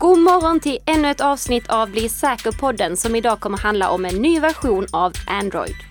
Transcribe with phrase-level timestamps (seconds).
[0.00, 4.14] God morgon till ännu ett avsnitt av Bli säker-podden som idag kommer handla om en
[4.14, 5.87] ny version av Android.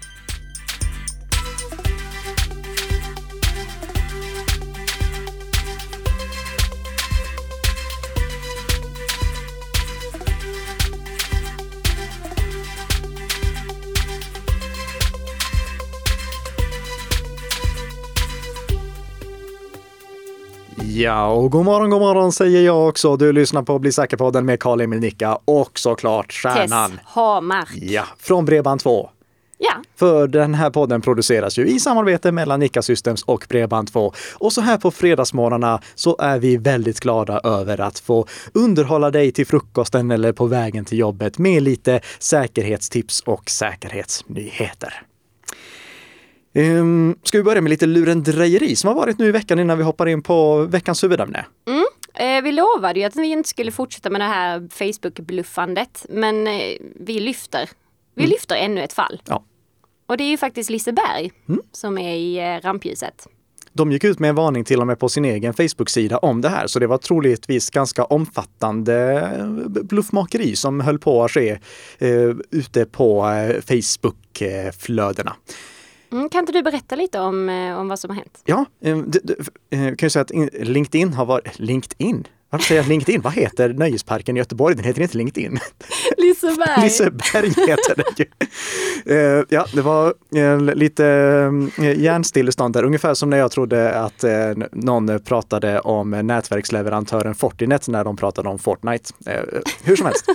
[21.07, 23.17] Ja, och god morgon, god morgon säger jag också.
[23.17, 26.91] Du lyssnar på Bli säker-podden med Karl-Emil Nicka och såklart Stjärnan.
[26.91, 27.69] Tess Hammar.
[27.75, 29.09] Ja, från Bredband2.
[29.57, 34.13] Ja, För den här podden produceras ju i samarbete mellan Nicka Systems och Bredband2.
[34.33, 39.31] Och så här på fredagsmorgnarna så är vi väldigt glada över att få underhålla dig
[39.31, 45.03] till frukosten eller på vägen till jobbet med lite säkerhetstips och säkerhetsnyheter.
[46.57, 49.83] Um, ska vi börja med lite lurendrejeri som har varit nu i veckan innan vi
[49.83, 51.45] hoppar in på veckans huvudämne?
[52.13, 56.05] eh, vi lovade ju att vi inte skulle fortsätta med det här Facebook-bluffandet.
[56.09, 57.69] Men eh, vi lyfter.
[58.15, 59.21] Vi lyfter ännu ett fall.
[59.25, 59.43] Ja.
[60.05, 61.31] Och det är ju faktiskt Liseberg
[61.71, 63.27] som är i eh, rampljuset.
[63.73, 66.49] De gick ut med en varning till och med på sin egen Facebook-sida om det
[66.49, 69.47] här, så det var troligtvis ganska omfattande eh,
[69.83, 71.49] bluffmakeri som höll på att ske
[71.97, 75.35] eh, ute på eh, Facebook-flödena.
[76.11, 78.39] Mm, kan inte du berätta lite om, eh, om vad som har hänt?
[78.45, 79.33] Ja, eh, det,
[79.69, 81.59] eh, kan jag säga att in- LinkedIn har varit...
[81.59, 82.27] LinkedIn?
[82.49, 83.21] Varför säger jag LinkedIn?
[83.21, 84.75] Vad heter nöjesparken i Göteborg?
[84.75, 85.59] Den heter inte LinkedIn.
[86.17, 86.81] Liseberg!
[86.83, 88.25] Liseberg heter det ju.
[89.15, 90.13] Eh, ja, det var
[90.75, 94.23] lite uh, hjärnstillestånd där, ungefär som när jag trodde att
[94.71, 99.13] någon pratade om nätverksleverantören Fortinet när de pratade om Fortnite.
[99.83, 100.25] Hur som helst.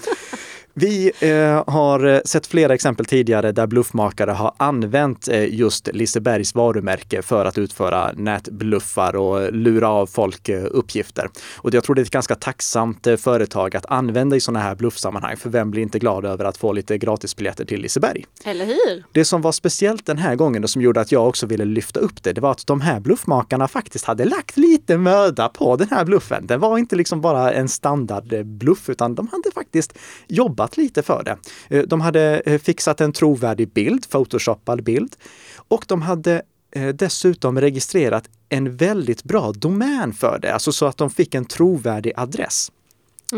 [0.74, 7.22] Vi eh, har sett flera exempel tidigare där bluffmakare har använt eh, just Lisebergs varumärke
[7.22, 11.28] för att utföra nätbluffar och lura av folk eh, uppgifter.
[11.56, 14.74] Och jag tror det är ett ganska tacksamt eh, företag att använda i sådana här
[14.74, 15.36] bluffsammanhang.
[15.36, 18.24] För vem blir inte glad över att få lite gratisbiljetter till Liseberg?
[18.44, 19.04] Eller hur?
[19.12, 22.00] Det som var speciellt den här gången och som gjorde att jag också ville lyfta
[22.00, 25.88] upp det, det var att de här bluffmakarna faktiskt hade lagt lite möda på den
[25.90, 26.46] här bluffen.
[26.46, 31.36] Den var inte liksom bara en standardbluff, utan de hade faktiskt jobbat lite för det.
[31.76, 35.16] Eh, De hade eh, fixat en trovärdig bild, photoshoppad bild,
[35.56, 40.96] och de hade eh, dessutom registrerat en väldigt bra domän för det, alltså så att
[40.96, 42.72] de fick en trovärdig adress.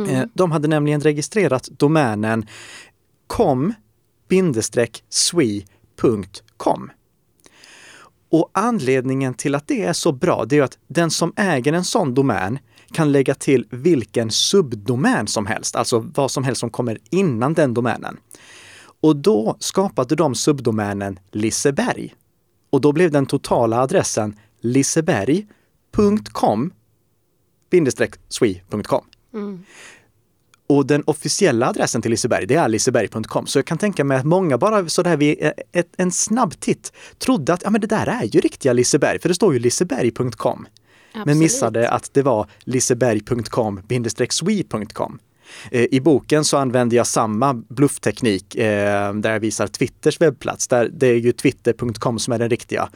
[0.08, 2.46] Eh, De hade nämligen registrerat domänen
[3.26, 3.74] com-swe.com.
[8.30, 11.84] Och anledningen till att det är så bra, det är att den som äger en
[11.84, 12.58] sån domän
[12.92, 17.74] kan lägga till vilken subdomän som helst, alltså vad som helst som kommer innan den
[17.74, 18.16] domänen.
[19.00, 22.14] Och då skapade de subdomänen Liseberg.
[22.70, 25.52] Och då blev den totala adressen liseberg.com
[28.28, 29.04] swe.com.
[30.66, 33.46] Och den officiella adressen till Liseberg, det är liseberg.com.
[33.46, 37.52] Så jag kan tänka mig att många bara sådär vid ett, en snabb titt trodde
[37.52, 40.66] att ja, men det där är ju riktiga Liseberg, för det står ju liseberg.com.
[41.14, 41.38] Men Absolut.
[41.38, 45.18] missade att det var liseberg.com-swe.com.
[45.70, 50.68] Eh, I boken så använder jag samma bluffteknik eh, där jag visar Twitters webbplats.
[50.68, 52.88] Där det är ju twitter.com som är den riktiga.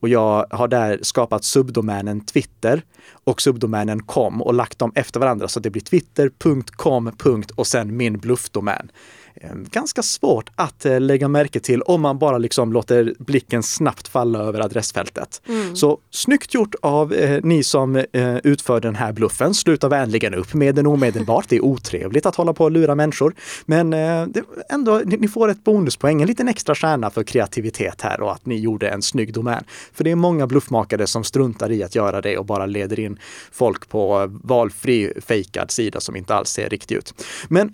[0.00, 2.82] Och jag har där skapat subdomänen Twitter
[3.24, 7.12] och subdomänen com och lagt dem efter varandra så att det blir twitter.com.
[7.54, 8.90] och sen min bluffdomän.
[9.40, 14.08] Eh, Ganska svårt att eh, lägga märke till om man bara liksom låter blicken snabbt
[14.08, 15.42] falla över adressfältet.
[15.74, 19.54] Så snyggt gjort av eh, ni som eh, utför den här bluffen.
[19.54, 21.46] Sluta vänligen upp med den omedelbart.
[21.48, 23.34] Det är otrevligt att hålla på och lura människor.
[23.66, 28.00] Men eh, det, ändå, ni, ni får ett bonuspoäng, en liten extra stjärna för kreativitet
[28.02, 29.64] här och att ni gjorde en snygg domän.
[29.92, 33.18] För det är många bluffmakare som struntar i att göra det och bara leder in
[33.52, 37.14] folk på valfri fejkad sida som inte alls ser riktig ut.
[37.48, 37.72] Men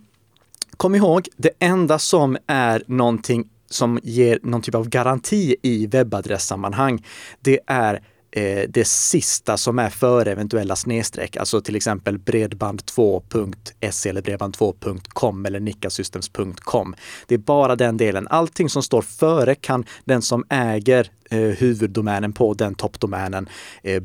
[0.77, 7.05] kom ihåg, det enda som är någonting som ger någon typ av garanti i webbadressammanhang,
[7.41, 7.95] det är
[8.31, 15.61] eh, det sista som är före eventuella snedstreck, alltså till exempel bredband2.se eller bredband2.com eller
[15.61, 16.95] nickasystems.com.
[17.27, 18.29] Det är bara den delen.
[18.31, 23.49] Allting som står före kan den som äger eh, huvuddomänen på den toppdomänen
[23.83, 24.03] eh,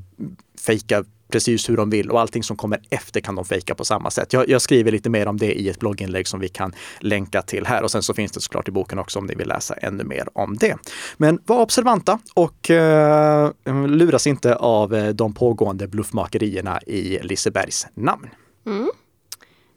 [0.66, 4.10] fejka precis hur de vill och allting som kommer efter kan de fejka på samma
[4.10, 4.34] sätt.
[4.34, 7.66] Jag, jag skriver lite mer om det i ett blogginlägg som vi kan länka till
[7.66, 10.04] här och sen så finns det såklart i boken också om ni vill läsa ännu
[10.04, 10.76] mer om det.
[11.18, 13.52] Men var observanta och eh,
[13.88, 18.30] luras inte av eh, de pågående bluffmakerierna i Lisebergs namn.
[18.66, 18.90] Mm.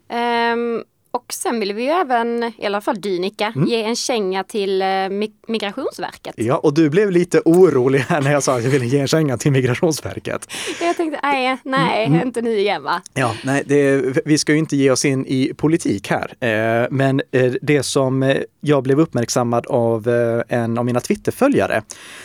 [0.09, 0.83] Ehm,
[1.15, 3.69] och sen vill vi ju även, i alla fall du Nicka, Mm.
[3.69, 6.35] ge en känga till eh, Mi- Migrationsverket.
[6.39, 9.09] Ja, och du blev lite orolig här när jag sa att jag ville ge en
[9.09, 10.53] känga till Migrationsverket.
[10.81, 12.23] Jag tänkte, nej, nej, Mm.
[12.27, 13.03] inte nu igen va?
[13.15, 16.35] Ja, nej, det, vi ska ju inte ge oss in i politik här.
[16.41, 20.09] Eh, men eh, det som jag blev uppmärksammad av
[20.49, 21.83] en av mina Twitterföljare,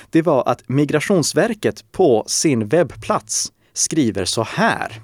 [0.10, 5.02] det var att Migrationsverket på sin webbplats skriver så här.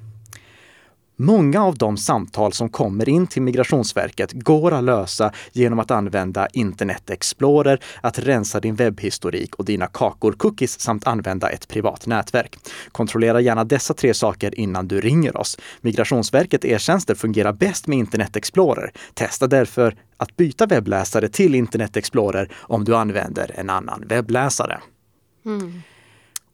[1.16, 6.48] Många av de samtal som kommer in till Migrationsverket går att lösa genom att använda
[6.48, 12.58] Internet Explorer, att rensa din webbhistorik och dina kakor-cookies samt använda ett privat nätverk.
[12.92, 15.58] Kontrollera gärna dessa tre saker innan du ringer oss.
[15.82, 18.92] Migrationsverket e-tjänster fungerar bäst med Internet Explorer.
[19.14, 24.80] Testa därför att byta webbläsare till Internet Explorer om du använder en annan webbläsare.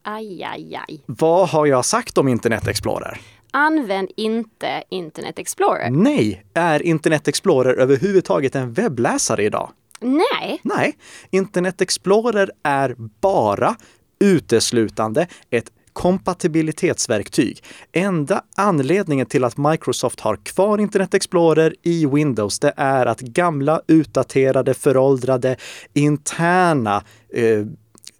[0.03, 1.03] Aj, aj, aj.
[1.05, 3.19] Vad har jag sagt om Internet Explorer?
[3.51, 5.89] Använd inte Internet Explorer.
[5.89, 9.69] Nej, är Internet Explorer överhuvudtaget en webbläsare idag?
[10.01, 10.97] Nej, Nej,
[11.31, 13.75] Internet Explorer är bara
[14.19, 17.63] uteslutande ett kompatibilitetsverktyg.
[17.91, 23.81] Enda anledningen till att Microsoft har kvar Internet Explorer i Windows, det är att gamla,
[23.87, 25.55] utdaterade, föråldrade,
[25.93, 27.03] interna
[27.33, 27.65] eh,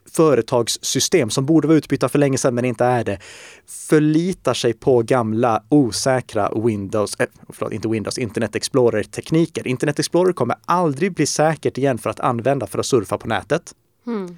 [0.10, 3.20] företagssystem som borde vara utbytta för länge sedan men inte är det,
[3.68, 9.68] förlitar sig på gamla osäkra Windows, eh, förlåt, inte Windows, Internet Explorer-tekniker.
[9.68, 13.74] Internet Explorer kommer aldrig bli säkert igen för att använda för att surfa på nätet.
[14.06, 14.38] Hmm.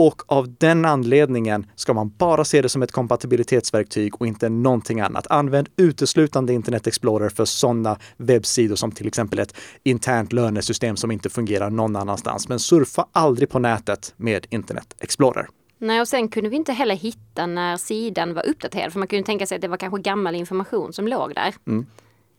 [0.00, 5.00] Och av den anledningen ska man bara se det som ett kompatibilitetsverktyg och inte någonting
[5.00, 5.26] annat.
[5.30, 11.30] Använd uteslutande Internet Explorer för sådana webbsidor som till exempel ett internt lönesystem som inte
[11.30, 12.48] fungerar någon annanstans.
[12.48, 15.46] Men surfa aldrig på nätet med Internet Explorer.
[15.78, 19.26] nej och sen kunde vi inte heller hitta när sidan var uppdaterad för man kunde
[19.26, 21.54] tänka sig att det var kanske gammal information som låg där.
[21.66, 21.86] Mm.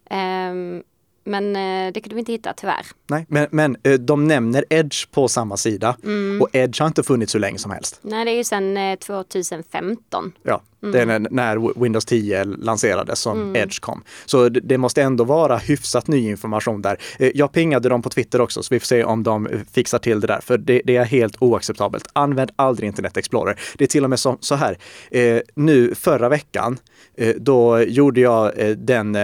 [0.09, 0.83] Ehm,
[1.23, 2.85] men eh, det kunde vi inte hitta tyvärr.
[3.07, 5.97] Nej, men, men eh, de nämner Edge på samma sida
[6.41, 7.99] och Edge har inte funnits hur länge som helst.
[8.01, 10.31] Nej, det är ju sedan eh, 2015.
[10.43, 14.03] Ja, det är när, när Windows 10 lanserades som Edge kom.
[14.25, 16.97] Så det, det måste ändå vara hyfsat ny information där.
[17.19, 20.19] Eh, Jag pingade dem på Twitter också, så vi får se om de fixar till
[20.19, 22.07] det där, för det, det är helt oacceptabelt.
[22.13, 23.59] Använd aldrig Internet Explorer.
[23.77, 24.77] Det är till och med så, så här,
[25.11, 26.77] eh, nu förra veckan,
[27.17, 29.17] eh, då gjorde jag eh, den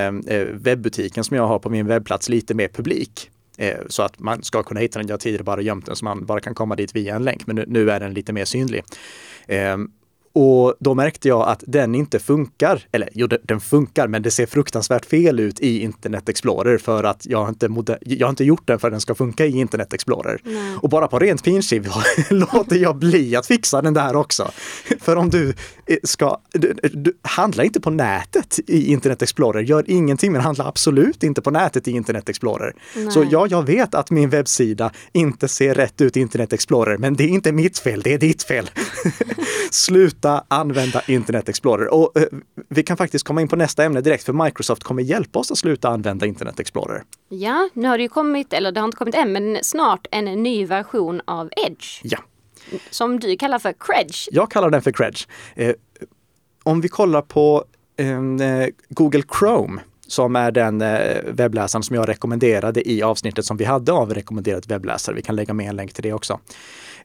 [0.54, 3.32] webbutiken som jag har på min webbplats lite mer publik.
[3.88, 5.08] Så att man ska kunna hitta den.
[5.08, 7.48] Jag har tidigare bara gömt den så man bara kan komma dit via en länk,
[7.48, 8.84] men nu, nu är den lite mer synlig.
[10.40, 12.88] Och då märkte jag att den inte funkar.
[12.92, 17.26] Eller jo, den- funkar, men det ser fruktansvärt fel ut i Internet Explorer för att
[17.26, 19.94] jag har inte, jag har inte gjort den för att den ska funka i Internet
[19.94, 20.42] Explorer.
[20.82, 21.88] Och bara på rent pinchiv
[22.30, 24.52] låter jag bli att fixa den där också.
[25.02, 25.54] För om du
[25.86, 29.62] eh, ska, du, du, handla inte på nätet i Internet Explorer.
[29.62, 32.74] Gör ingenting, men handla absolut inte på nätet i Internet Explorer.
[33.12, 33.30] Så Nej.
[33.32, 37.24] ja, jag vet att min webbsida inte ser rätt ut i Internet Explorer, men det
[37.24, 38.70] är inte mitt fel, det är ditt fel.
[39.72, 41.94] Sluta använda Internet Explorer.
[41.94, 42.24] Och eh,
[42.70, 45.58] vi kan faktiskt komma in på nästa ämne direkt, för Microsoft kommer hjälpa oss att
[45.58, 47.04] sluta använda Internet Explorer.
[47.30, 50.26] Ja, nu har det ju kommit, eller det har inte kommit än, men snart en
[50.26, 52.00] ny version av Edge.
[52.04, 52.18] Ja,
[52.90, 54.18] Som du kallar för Credge.
[54.32, 55.20] jag kallar den för Credge.
[55.56, 55.74] Eh,
[56.64, 57.64] om vi kollar på
[57.98, 58.22] eh,
[58.90, 63.92] Google Chrome, som är den eh, webbläsaren som jag rekommenderade i avsnittet som vi hade
[63.92, 65.16] av rekommenderat webbläsare.
[65.16, 66.40] Vi kan lägga med en länk till det också.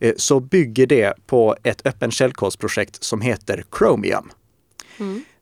[0.02, 4.30] Eh, så bygger det på ett öppen källkodsprojekt som heter Chromium.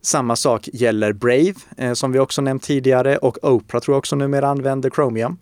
[0.03, 4.17] Samma sak gäller Brave, eh, som vi också nämnt tidigare, och Opera tror jag också
[4.17, 5.39] numera använder Chromium.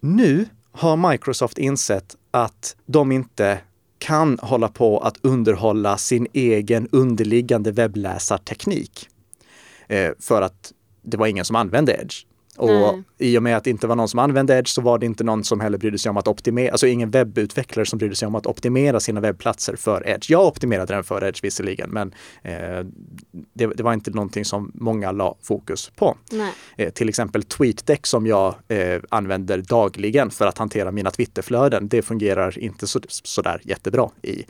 [0.00, 3.58] Nu har Microsoft insett att de inte
[3.98, 9.08] kan hålla på att underhålla sin egen underliggande webbläsarteknik.
[9.88, 12.26] Eh, för att det var ingen som använde Edge.
[12.56, 13.02] Och Nej.
[13.18, 15.24] i och med att det inte var någon som använde Edge så var det inte
[15.24, 18.34] någon som heller brydde sig om att optimera, alltså ingen webbutvecklare som brydde sig om
[18.34, 20.30] att optimera sina webbplatser för Edge.
[20.30, 22.86] Jag optimerade den för Edge visserligen, men eh,
[23.52, 26.16] det, det var inte någonting som många la fokus på.
[26.76, 31.88] Eh, till exempel TweetDeck som jag eh, använder dagligen för att hantera mina Twitterflöden.
[31.88, 34.44] Det fungerar inte så, sådär jättebra i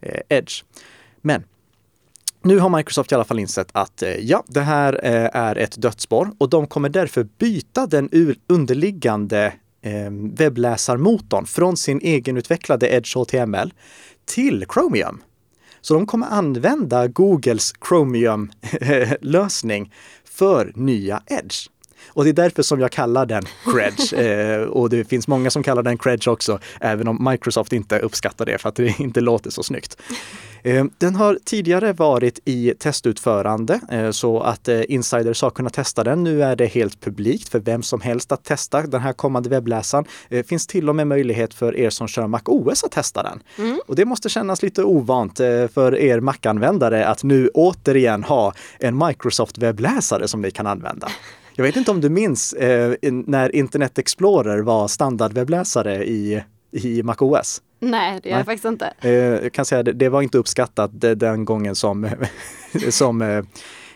[0.00, 0.64] eh, Edge.
[1.20, 1.44] Men
[2.42, 5.82] nu har Microsoft i alla fall insett att eh, ja, det här eh, är ett
[5.82, 9.52] dödsspår och de kommer därför byta den underliggande
[9.82, 13.72] eh, webbläsarmotorn från sin egenutvecklade Edge HTML
[14.26, 15.22] till Chromium.
[15.80, 19.92] Så de kommer använda Googles Chromium-lösning
[20.24, 21.68] för nya Edge.
[22.08, 24.18] Och det är därför som jag kallar den Credge.
[24.28, 28.46] Eh, och det finns många som kallar den Credge också, även om Microsoft inte uppskattar
[28.46, 29.96] det för att det inte låter så snyggt.
[30.68, 36.04] Eh, den har tidigare varit i testutförande eh, så att eh, insiders har kunnat testa
[36.04, 36.24] den.
[36.24, 40.04] Nu är det helt publikt för vem som helst att testa den här kommande webbläsaren.
[40.28, 43.42] Det finns till och med möjlighet för er som kör Mac OS att testa den.
[43.58, 43.80] Mm.
[43.86, 45.38] Och det måste kännas lite ovant
[45.74, 51.08] för er Mac-användare att nu återigen ha en Microsoft webbläsare som ni kan använda.
[51.54, 52.54] Jag vet inte om du minns
[53.26, 57.62] när Internet Explorer var standardwebbläsare i, i MacOS?
[57.90, 58.92] Nej, det gör jag faktiskt inte.
[59.00, 62.08] Eh, jag kan säga det, det var inte uppskattat den gången som,
[62.90, 63.44] som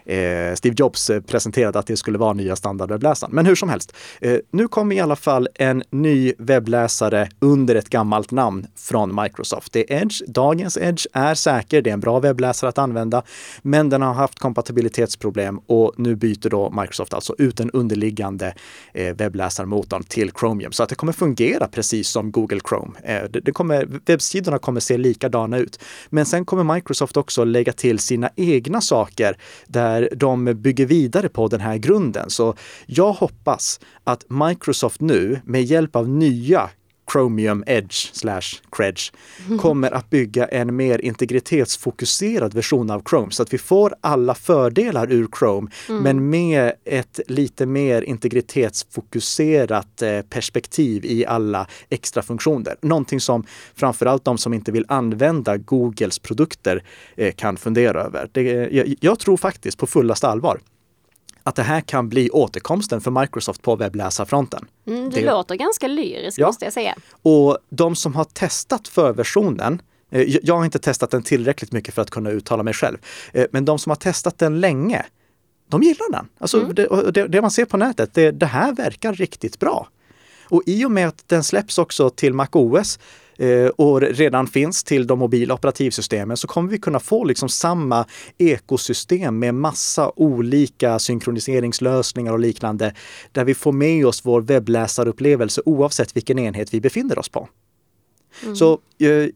[0.04, 3.35] eh, Steve Jobs eh, presenterade att det skulle vara nya standardwebbläsaren.
[3.35, 7.88] Men hur som helst, eh, nu kom i alla fall en ny webbläsare under ett
[7.88, 9.73] gammalt namn från Microsoft.
[9.73, 10.23] Det är Edge.
[10.28, 13.23] Dagens Edge är säker, det är en bra webbläsare att använda,
[13.62, 18.54] men den har haft kompatibilitetsproblem och nu byter då Microsoft alltså ut den underliggande
[18.94, 22.90] eh, webbläsarmotorn till Chromium så att det kommer fungera precis som Google Chrome.
[23.04, 25.80] Eh, det, det kommer, webbsidorna kommer se likadana ut.
[26.11, 31.28] Men sen kommer Microsoft också lägga till sina egna saker där där de bygger vidare
[31.28, 32.30] på den här grunden.
[32.30, 32.54] Så
[32.87, 36.70] jag hoppas att Microsoft nu med hjälp av nya
[37.12, 38.42] Chromium Edge slash
[38.73, 39.00] Credge
[39.61, 45.12] kommer att bygga en mer integritetsfokuserad version av Chrome så att vi får alla fördelar
[45.12, 46.02] ur Chrome mm.
[46.02, 52.76] men med ett lite mer integritetsfokuserat eh, perspektiv i alla extra funktioner.
[52.83, 56.85] Någonting som framförallt de som inte vill använda Googles produkter
[57.16, 58.28] eh, kan fundera över.
[58.33, 58.42] Det,
[58.73, 60.61] jag, jag tror faktiskt på fullaste allvar
[61.42, 64.66] att det här kan bli återkomsten för Microsoft på webbläsarfronten.
[64.87, 66.46] Mm, det, det låter ganska lyriskt ja.
[66.46, 66.94] måste jag säga.
[67.22, 72.02] Och de som har testat förversionen eh, jag har inte testat den tillräckligt mycket för
[72.02, 72.99] att kunna uttala mig själv.
[73.32, 75.06] Eh, men de som har testat den länge,
[75.68, 76.28] de gillar den.
[76.38, 76.75] Alltså mm.
[76.75, 79.88] det, det, det, man ser på nätet, det, det här verkar riktigt bra.
[80.44, 82.99] Och i och med att den släpps också till MacOS Eh,
[83.76, 88.06] och redan finns till de mobila operativsystemen så kommer vi kunna få liksom samma
[88.38, 92.94] ekosystem med massa olika synkroniseringslösningar och liknande
[93.32, 97.49] där vi får med oss vår webbläsarupplevelse oavsett vilken enhet vi befinner oss på.
[98.42, 98.56] Mm.
[98.56, 99.28] Så eh,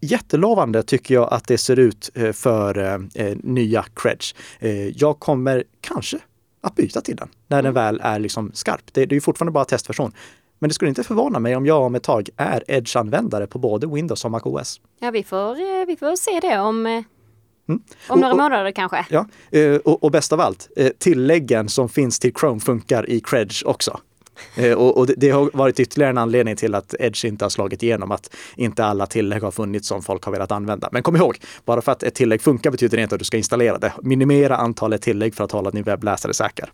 [0.00, 2.78] jättelovande tycker jag att det ser ut eh, för
[3.14, 4.34] eh, nya Credge.
[4.58, 6.18] Eh, jag kommer kanske
[6.60, 7.64] att byta till den när mm.
[7.64, 8.92] den väl är liksom skarp.
[8.92, 10.12] Det, är fortfarande bara testversion.
[10.62, 13.86] Men det skulle inte förvåna mig om jag om ett tag är Edge-användare på både
[13.86, 14.80] Windows och MacOS.
[15.00, 17.02] Ja, vi får, eh, vi får se det om eh,
[17.68, 17.82] Mm.
[18.08, 19.06] Om några och, månader kanske.
[19.10, 23.64] Ja, eh, och, och bäst av allt, tilläggen som finns till Chrome funkar i Credge
[23.64, 24.00] också.
[24.56, 27.50] Eh, och, och det, det, har varit ytterligare en anledning till att Edge inte har
[27.50, 30.88] slagit igenom, att inte alla tillägg har funnits som folk har velat använda.
[30.92, 33.36] Men kom ihåg, bara för att ett tillägg funkar betyder det inte att du ska
[33.36, 33.92] installera det.
[34.02, 36.70] Minimera antalet tillägg för att hålla din webbläsare säker.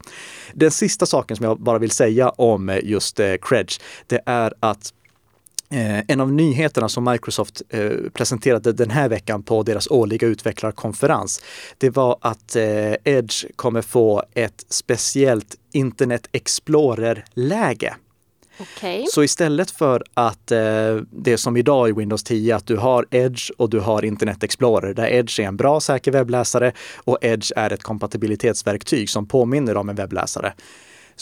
[0.54, 3.72] Den sista saken som jag bara vill säga om eh, just eh, Credge,
[4.06, 4.92] det är att
[5.70, 11.42] Eh, en av nyheterna som Microsoft eh, presenterade den här veckan på deras årliga utvecklarkonferens,
[11.78, 17.94] det var att eh, Edge kommer få ett speciellt Internet Explorer-läge.
[18.60, 19.06] Okay.
[19.10, 23.50] Så istället för att eh, det som idag i Windows 10, att du har Edge
[23.58, 27.72] och du har Internet Explorer, där Edge är en bra säker webbläsare och Edge är
[27.72, 30.52] ett kompatibilitetsverktyg som påminner om en webbläsare.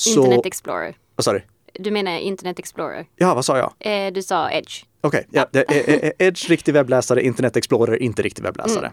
[0.06, 0.96] Internet Explorer.
[1.16, 1.42] Vad sa du?
[1.78, 3.06] Du menar Internet Explorer?
[3.16, 3.72] Ja, vad sa jag?
[3.78, 4.84] Eh, du sa Edge.
[5.00, 5.74] Okej, okay, ja.
[5.74, 8.92] Eh, Edge riktig webbläsare, Internet Explorer inte riktig webbläsare.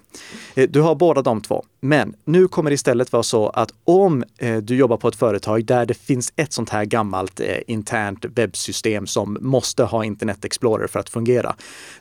[0.56, 0.72] Mm.
[0.72, 1.66] Du har båda de två.
[1.80, 4.24] Men nu kommer det istället vara så att om
[4.62, 9.38] du jobbar på ett företag där det finns ett sånt här gammalt internt webbsystem som
[9.42, 11.56] måste ha Internet Explorer för att fungera,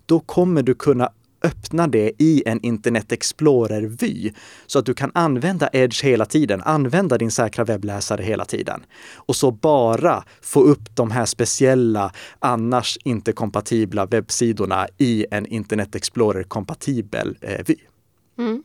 [0.07, 1.11] då kommer du kunna
[1.45, 4.33] öppna det i en Internet Explorer-vy
[4.67, 8.85] så att du kan använda Edge hela tiden, använda din säkra webbläsare hela tiden.
[9.15, 15.95] Och så bara få upp de här speciella, annars inte kompatibla webbsidorna i en Internet
[15.95, 17.77] Explorer-kompatibel eh, vy.
[18.39, 18.63] Mm.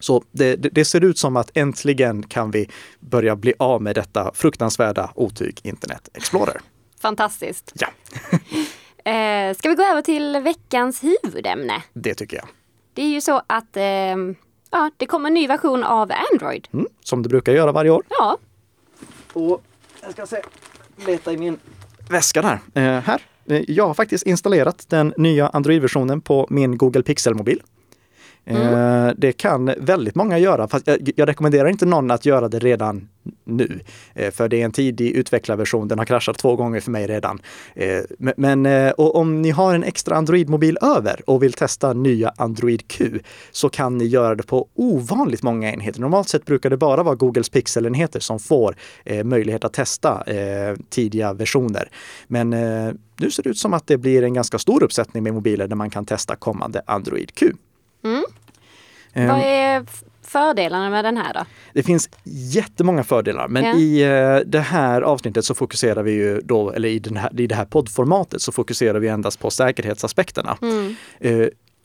[0.00, 2.68] Så det, det, ser ut som att äntligen kan vi
[3.00, 6.60] börja bli av med detta fruktansvärda otyg Internet Explorer.
[7.00, 7.72] Fantastiskt.
[7.74, 7.88] Ja.
[9.04, 11.82] Eh, ska vi gå över till veckans huvudämne?
[11.92, 12.46] Det tycker jag.
[12.94, 13.82] Det är ju så att eh,
[14.70, 16.68] ja, det kommer en ny version av Android.
[16.72, 18.02] Mm, som det brukar göra varje år.
[18.08, 18.38] Ja.
[19.32, 19.62] Och
[20.02, 20.42] jag ska se,
[21.06, 21.58] leta i min
[22.10, 22.60] väska där.
[22.74, 23.22] Eh, här.
[23.46, 27.62] Eh, jag har faktiskt installerat den nya Android-versionen på min Google Pixel-mobil.
[28.50, 29.06] Mm.
[29.08, 32.58] Eh, det kan väldigt många göra, fast jag, jag, rekommenderar inte någon att göra det
[32.58, 33.08] redan
[33.44, 33.80] nu.
[34.14, 37.42] Eh, för det är en tidig utvecklarversion, den har kraschat två gånger för mig redan.
[37.74, 38.02] Eh,
[38.36, 43.18] men eh, om ni har en extra Android-mobil över och vill testa nya Android Q
[43.50, 46.00] så kan ni göra det på ovanligt många enheter.
[46.00, 50.76] Normalt sett brukar det bara vara Googles pixelenheter som får eh, möjlighet att testa eh,
[50.88, 51.88] tidiga versioner.
[52.26, 52.50] Men
[53.16, 55.76] nu ser det ut som att det blir en ganska stor uppsättning med mobiler där
[55.76, 57.52] man kan testa kommande Android Q.
[58.04, 58.24] Mm.
[59.14, 61.40] Vad Ehm, är f- fördelarna med den här då?
[61.72, 63.74] Det finns jättemånga fördelar, men Ja.
[63.74, 67.46] i eh, det här avsnittet så fokuserar vi ju då, eller i, den här, i
[67.46, 70.58] det här poddformatet så fokuserar vi endast på säkerhetsaspekterna.
[70.62, 70.94] Mm.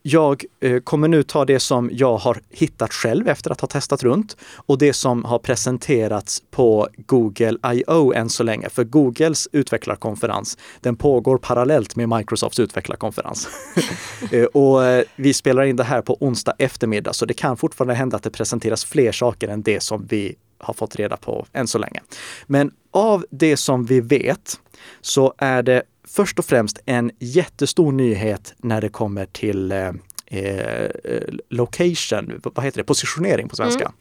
[0.07, 4.03] Jag eh, kommer nu ta det som jag har hittat själv efter att ha testat
[4.03, 8.13] runt och det som har presenterats på Google I.O.
[8.13, 8.69] än så länge.
[8.69, 13.47] För Googles utvecklarkonferens, den pågår parallellt med Microsofts utvecklarkonferens.
[14.31, 17.93] Eh, och eh, vi spelar in det här på onsdag eftermiddag, så det kan fortfarande
[17.93, 21.67] hända att det presenteras fler saker än det som vi har fått reda på än
[21.67, 22.01] så länge.
[22.47, 24.59] Men av det som vi vet
[25.01, 29.91] så är det först och främst en jättestor nyhet när det kommer till eh,
[30.27, 30.89] eh
[31.49, 33.85] location, vad heter det, positionering på svenska.
[33.85, 33.95] Mm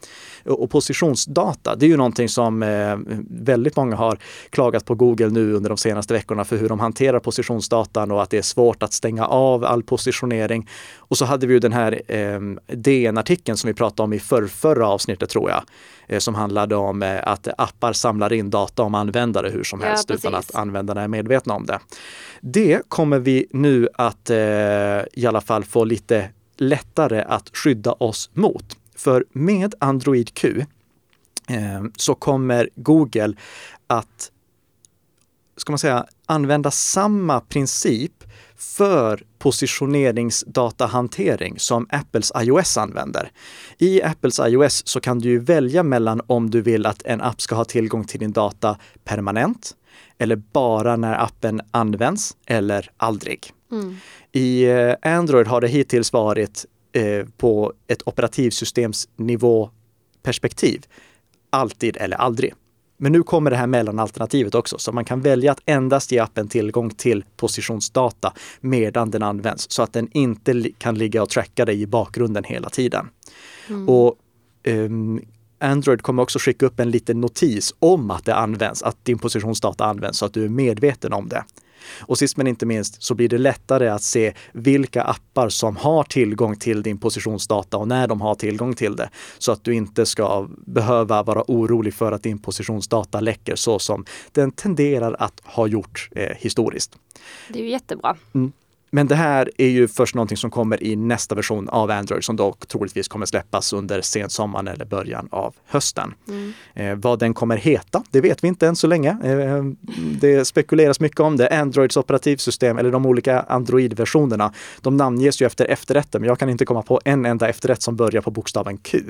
[0.45, 2.97] och positionsdata, det är ju någonting som eh,
[3.31, 4.19] väldigt många har
[4.51, 8.31] klagat på Google nu under de senaste veckorna för hur de hanterar positionsdatan och att
[8.31, 10.69] det är svårt att stänga av all positionering.
[10.99, 12.41] Och så hade vi ju den här eh,
[12.77, 15.63] DN-artikeln som vi pratade om i förr, förra avsnittet tror jag,
[16.09, 20.11] eh, som handlade om att appar samlar in data om användare hur som Ja, helst
[20.11, 20.51] utan precis.
[20.51, 21.79] att användarna är medvetna om det.
[22.41, 24.37] Det kommer vi nu att eh,
[25.13, 28.65] i alla fall få lite lättare att skydda oss mot.
[29.05, 30.65] För med Android Q
[31.49, 33.35] eh, så kommer Google
[33.87, 34.31] att
[35.57, 38.25] ska man säga, använda samma princip
[38.57, 43.31] för positioneringsdatahantering som Apples iOS använder.
[43.79, 47.41] I Apples iOS så kan du ju välja mellan om du vill att en app
[47.41, 49.77] ska ha tillgång till din data permanent
[50.19, 53.53] eller bara när appen används eller aldrig.
[53.73, 53.97] Mm.
[54.33, 59.71] I eh, Android har det hittills varit eh, på ett operativsystemsnivå
[60.23, 60.87] perspektiv.
[61.51, 62.55] Alltid eller aldrig.
[62.97, 66.49] Men nu kommer det här mellanalternativet också, så man kan välja att endast ge appen
[66.49, 71.83] tillgång till positionsdata medan den används, så att den inte kan ligga och tracka dig
[71.83, 73.09] i bakgrunden hela tiden.
[73.89, 74.17] Och
[74.63, 75.21] ehm,
[75.59, 79.85] Android kommer också skicka upp en liten notis om att det används, att din positionsdata
[79.85, 81.45] används, så att du är medveten om det.
[82.01, 86.05] Och sist men inte minst så blir det lättare att se vilka appar som har
[86.05, 89.11] tillgång till din positionsdata och när de har tillgång till det.
[89.39, 94.05] Så att du inte ska behöva vara orolig för att din positionsdata läcker så som
[94.33, 96.97] den tenderar att ha gjort eh, historiskt.
[97.49, 98.17] Det är ju jättebra.
[98.95, 102.37] Men det här är ju först någonting som kommer i nästa version av Android som
[102.37, 106.15] dock troligtvis kommer släppas under sensommaren eller början av hösten.
[106.75, 109.11] Eh, vad den kommer heta, det vet vi inte än så länge.
[109.25, 109.65] Eh,
[110.21, 111.49] det spekuleras mycket om det.
[111.49, 116.65] Androids operativsystem eller de olika Android-versionerna, de namnges ju efter efterrätter, men jag kan inte
[116.65, 119.03] komma på en enda efterrätt som börjar på bokstaven Q.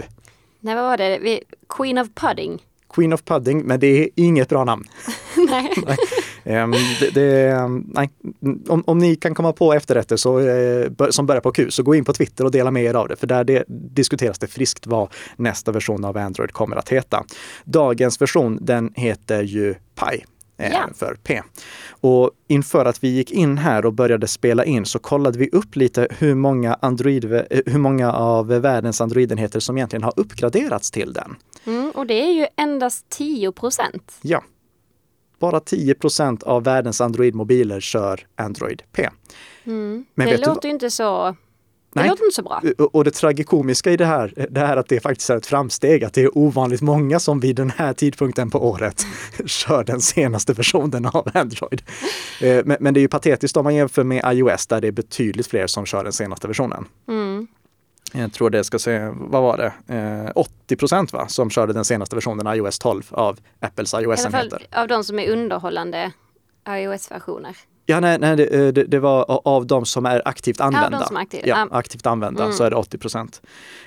[0.60, 1.40] Nej, vad var det?
[1.68, 2.62] Queen of Pudding.
[2.94, 4.84] Queen of Pudding, men det är inget bra namn.
[5.86, 5.96] Nej.
[6.44, 8.10] Ehm, det, det, ehm, nej.
[8.68, 11.94] Om, om ni kan komma på efterrätter så, eh, som börjar på Q, så gå
[11.94, 13.16] in på Twitter och dela med er av det.
[13.16, 17.24] För där det, diskuteras det friskt vad nästa version av Android kommer att heta.
[17.64, 20.24] Dagens version, den heter ju Pi.
[20.56, 20.88] Ja.
[20.94, 21.42] för P.
[21.90, 25.76] Och inför att vi gick in här och började spela in så kollade vi upp
[25.76, 31.12] lite hur många, Android, eh, hur många av världens Android-enheter som egentligen har uppgraderats till
[31.12, 31.36] den.
[31.66, 34.12] Mm, och det är ju endast 10 procent.
[34.22, 34.42] Ja.
[35.38, 39.08] Bara 10% av världens Android-mobiler kör Android P.
[39.64, 41.36] Men Det låter inte så...
[41.92, 42.08] Det Nej.
[42.08, 42.62] låter inte så bra.
[42.92, 46.12] Och- det tragikomiska i det här, det är att det faktiskt är ett framsteg, att
[46.14, 49.02] det är ovanligt många som vid den här tidpunkten på året
[49.46, 51.82] kör den senaste versionen av Android.
[52.40, 54.92] Eh, Men, men det är ju patetiskt om man jämför med iOS där det är
[54.92, 56.84] betydligt fler som kör den senaste versionen.
[57.08, 57.46] Mm.
[58.16, 59.94] Jag tror det ska se, vad var det?
[60.26, 64.66] Eh, 80 procent va, som körde den senaste versionen iOS 12 av Apples iOS-enheter.
[64.72, 66.12] av de som är underhållande
[66.68, 67.56] iOS-versioner.
[67.86, 71.04] Ja, nej, nej det, eh, det, det var av de som är aktivt använda.
[71.06, 71.42] som är aktiva.
[71.46, 72.54] Ja, aktivt använda Mm.
[72.56, 73.42] så är det 80 procent.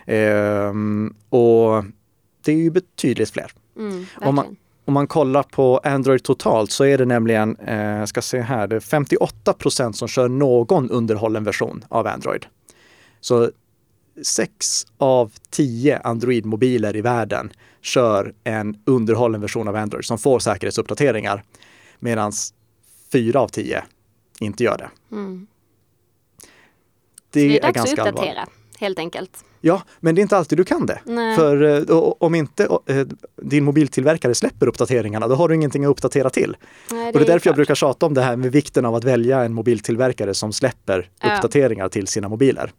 [0.06, 1.84] Ehm, och
[2.46, 3.52] det är ju betydligt fler.
[3.78, 8.22] Mm, Om man, om man kollar på Android totalt så är det nämligen, eh, ska
[8.22, 12.46] se här, det är 58 procent som kör någon underhållen version av Android.
[13.22, 13.52] Så
[14.24, 17.52] 6 av 10 Android-mobiler i världen
[17.82, 21.44] kör en underhållen version av Android som får säkerhetsuppdateringar.
[22.00, 22.32] Medan
[23.12, 23.84] 4 av 10
[24.40, 24.90] inte gör det.
[25.16, 25.48] Mm.
[27.32, 28.20] Det, Det är är, dags att ganska allvarligt.
[28.32, 28.48] uppdatera,
[28.80, 29.44] helt enkelt.
[29.62, 31.00] Ja, men det är inte alltid du kan det.
[31.06, 31.36] Nej.
[31.36, 33.08] För eh, om inte eh,
[33.42, 36.58] din mobiltillverkare släpper uppdateringarna, då har du ingenting att uppdatera till.
[36.92, 37.56] Nej, Och det är därför jag klart.
[37.56, 41.36] brukar tjata om det här med vikten av att välja en mobiltillverkare som släpper Ja.
[41.36, 42.72] uppdateringar till sina mobiler.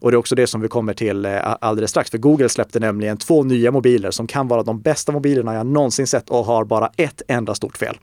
[0.00, 2.80] Och det är också det som vi kommer till eh, alldeles strax, för Google släppte
[2.80, 6.64] nämligen två nya mobiler som kan vara de bästa mobilerna jag någonsin sett och har
[6.64, 7.98] bara ett enda stort fel.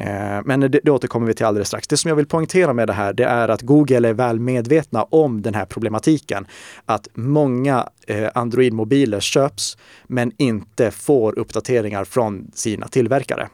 [0.00, 1.88] Eh, men det, det återkommer vi till alldeles strax.
[1.88, 5.02] Det som jag vill poängtera med det här, det är att Google är väl medvetna
[5.02, 6.46] om den här problematiken.
[6.84, 13.48] Att många eh, Android-mobiler köps men inte får uppdateringar från sina tillverkare.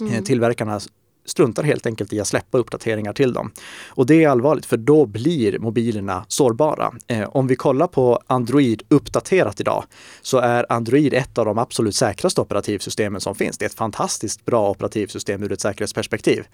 [0.00, 0.24] Mm.
[0.24, 0.80] Tillverkarna
[1.24, 3.52] struntar helt enkelt i att släppa uppdateringar till dem.
[3.88, 6.92] Och det är allvarligt för då blir mobilerna sårbara.
[7.06, 9.84] Eh, om vi kollar på Android uppdaterat idag
[10.22, 13.58] så är Android ett av de absolut säkraste operativsystemen som finns.
[13.58, 16.44] Det är ett fantastiskt bra operativsystem ur ett säkerhetsperspektiv.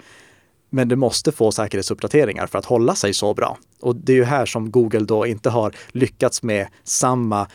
[0.71, 3.59] Men det måste få säkerhetsuppdateringar för att hålla sig så bra.
[3.81, 7.49] Och det är ju här som Google då inte har lyckats med samma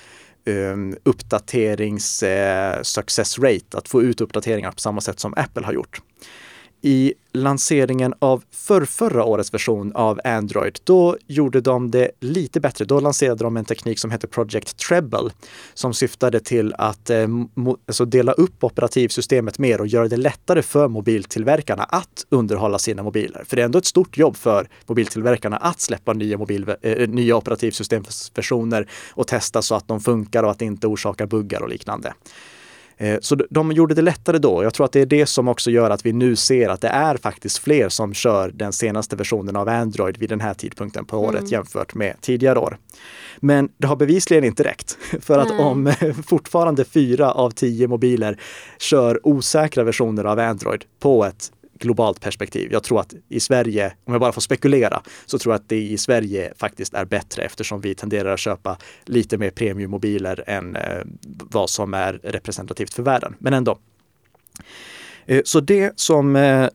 [0.46, 5.74] um, uppdaterings uh, success rate, att få ut uppdateringar på samma sätt som Apple har
[5.74, 6.02] gjort
[6.82, 12.86] i lanseringen av förrförra årets version av Android, då gjorde de det lite bättre.
[12.86, 15.30] Då lanserade de en teknik som heter Project Treble
[15.74, 17.28] som syftade till att eh,
[17.88, 23.44] alltså dela upp operativsystemet mer och göra det lättare för mobiltillverkarna att underhålla sina mobiler.
[23.48, 27.10] För det är ändå ett stort jobb för mobiltillverkarna att släppa nya, mobil, eh, eh
[27.10, 31.70] nya operativsystemversioner och testa så att de funkar och att det inte orsakar buggar och
[31.70, 32.14] liknande.
[32.98, 34.64] Eh, så de gjorde det lättare då.
[34.64, 36.88] Jag tror att det är det som också gör att vi nu ser att det
[36.88, 41.18] är faktiskt fler som kör den senaste versionen av Android vid den här tidpunkten på
[41.18, 41.52] året mm.
[41.52, 42.78] jämfört med tidigare år.
[43.40, 44.98] Men det har bevisligen inte räckt.
[45.22, 45.66] För att mm.
[45.66, 45.94] om
[46.28, 48.40] fortfarande fyra av tio mobiler
[48.80, 51.52] kör osäkra versioner av Android på ett
[51.82, 52.72] globalt perspektiv.
[52.72, 55.82] Jag tror att i Sverige, om jag bara får spekulera, så tror jag att det
[55.82, 61.02] i Sverige faktiskt är bättre eftersom vi tenderar att köpa lite mer premiummobiler än eh,
[61.28, 63.36] vad som är representativt för världen.
[63.40, 63.80] Men ändå.
[65.26, 66.68] Eh, så det som eh,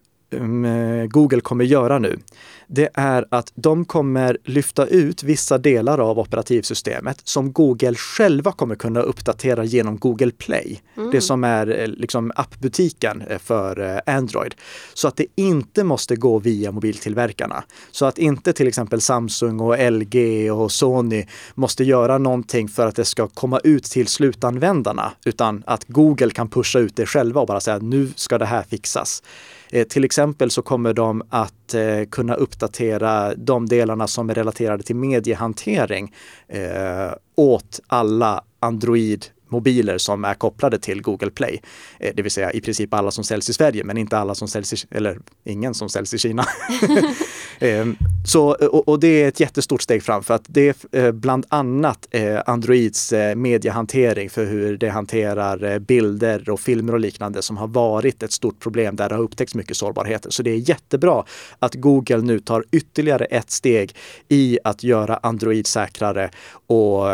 [1.08, 2.18] Google kommer göra nu,
[2.66, 8.74] det är att de kommer lyfta ut vissa delar av operativsystemet som Google själva kommer
[8.74, 10.82] kunna uppdatera genom Google Play.
[10.96, 11.10] Mm.
[11.10, 14.54] Det som är eh, liksom appbutiken eh, för eh, Android.
[14.94, 17.64] Så att det inte måste gå via mobiltillverkarna.
[17.90, 22.96] Så att inte till exempel Samsung och LG och Sony måste göra någonting för att
[22.96, 27.46] det ska komma ut till slutanvändarna, utan att Google kan pusha ut det själva och
[27.46, 29.22] bara säga nu ska det här fixas.
[29.70, 34.82] Eh, till exempel så kommer de att eh, kunna uppdatera de delarna som är relaterade
[34.82, 36.14] till mediehantering
[36.48, 41.60] eh, åt alla Android mobiler som är kopplade till Google Play.
[42.00, 44.48] Eh, det vill säga i princip alla som säljs i Sverige, men inte alla som
[44.48, 46.44] säljs i, eller ingen som säljs i Kina.
[47.58, 51.12] Ehm, så, och, och, det är ett jättestort steg fram för att det är eh,
[51.12, 57.56] bland annat eh, Androids mediehantering för hur det hanterar bilder och filmer och liknande som
[57.56, 60.30] har varit ett stort problem där det har upptäckts mycket sårbarheter.
[60.30, 61.24] Så det är jättebra
[61.58, 63.96] att Google nu tar ytterligare ett steg
[64.28, 66.30] i att göra Android säkrare
[66.66, 67.06] och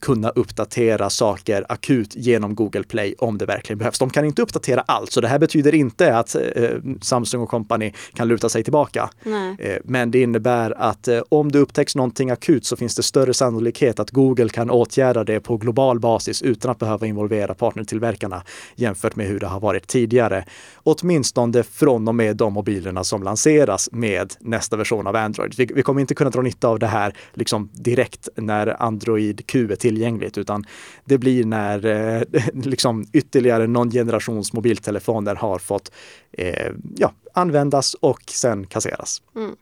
[0.00, 3.98] kunna uppdatera saker akut genom Google Play om det verkligen behövs.
[3.98, 7.92] De kan inte uppdatera allt, så det här betyder inte att eh, Samsung och company
[8.14, 9.10] kan luta sig tillbaka.
[9.58, 13.34] Eh, men det innebär att eh, om det upptäcks någonting akut så finns det större
[13.34, 18.42] sannolikhet att Google kan åtgärda det på global basis utan att behöva involvera partnertillverkarna
[18.74, 20.44] jämfört med hur det har varit tidigare.
[20.82, 25.54] Åtminstone från och med de mobilerna som lanseras med nästa version av Android.
[25.56, 29.72] Vi, vi kommer inte kunna dra nytta av det här liksom direkt när Android Q
[29.72, 30.64] är tillgängligt, utan
[31.04, 32.22] det blir när eh,
[32.52, 35.92] liksom ytterligare någon generations mobiltelefoner har fått
[36.32, 39.22] eh, ja, användas och sen kasseras.
[39.36, 39.56] Mm.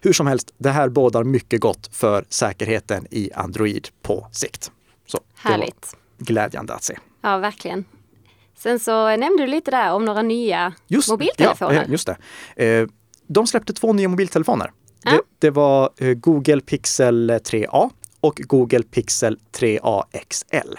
[0.00, 4.70] Hur som helst, det här bådar mycket gott för säkerheten i Android på sikt.
[5.06, 5.96] Så Härligt.
[6.18, 6.98] glädjande att se.
[7.20, 7.84] Ja, verkligen.
[8.56, 11.74] Sen så nämnde du lite där om några nya just, mobiltelefoner.
[11.74, 12.08] Ja, just
[12.56, 12.64] det.
[12.64, 12.88] Eh,
[13.26, 14.72] de släppte två nya mobiltelefoner.
[15.02, 15.10] Ja.
[15.10, 20.74] Det, det, var eh, Google Pixel 3A och Google Pixel 3a XL.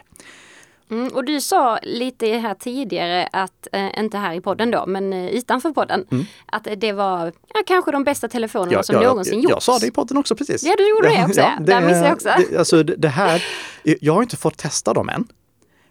[0.91, 5.13] Mm, och du sa lite här tidigare att, eh, inte här i podden då, men
[5.13, 6.25] eh, utanför podden, mm.
[6.45, 9.49] att det var ja, kanske de bästa telefonerna ja, som ja, någonsin gjorts.
[9.49, 10.63] Jag sa det i podden också precis.
[10.63, 11.39] Ja, du gjorde det också.
[11.39, 12.30] Ja, det, Där missade jag också.
[12.49, 13.43] Det, alltså det här,
[13.84, 15.27] jag har inte fått testa dem än.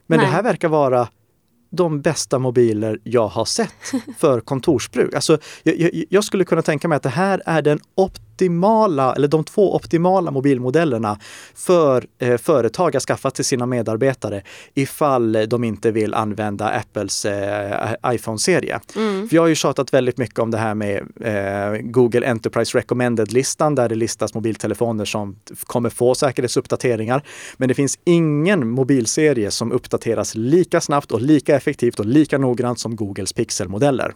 [0.07, 0.27] Men Nej.
[0.27, 1.09] det här verkar vara
[1.71, 3.75] de bästa mobiler jag har sett
[4.19, 5.15] för kontorsbruk.
[5.15, 9.29] Alltså, jag, jag, jag, skulle kunna tänka mig att det här är den optimala, eller
[9.29, 11.19] de två optimala mobilmodellerna
[11.55, 14.43] för eh, företag att skaffa till sina medarbetare
[14.75, 18.81] ifall de inte vill använda Apples eh, iPhone-serie.
[18.97, 19.29] Mm.
[19.29, 23.75] För jag har ju tjatat väldigt mycket om det här med eh, Google Enterprise Recommended-listan
[23.75, 27.23] där det listas mobiltelefoner som kommer få säkerhetsuppdateringar.
[27.57, 32.81] Men det finns ingen mobilserie som uppdateras lika snabbt och lika effektivt och lika noggrant
[32.81, 34.13] som Googles Pixel-modeller.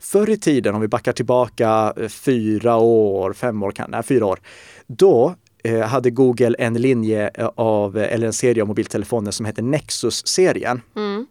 [0.00, 4.40] Förr i tiden, om vi backar tillbaka eh, fyra år, fem år, nej, fyra år,
[4.86, 5.34] då
[5.64, 10.80] eh, hade Google en linje eh, av, eller en serie av mobiltelefoner som hette Nexus-serien.
[10.96, 11.26] Mm.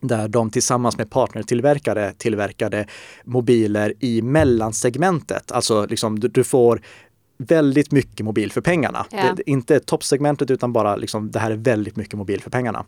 [0.00, 2.86] där de tillsammans med partnertillverkare tillverkade
[3.24, 5.52] mobiler i mellansegmentet.
[5.52, 6.80] Alltså liksom du, du får
[7.38, 9.06] väldigt mycket mobil för pengarna.
[9.10, 9.34] Ja.
[9.36, 12.84] Det, inte toppsegmentet utan bara liksom, det här är väldigt mycket mobil för pengarna.